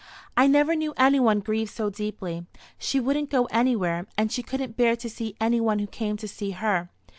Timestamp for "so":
1.69-1.91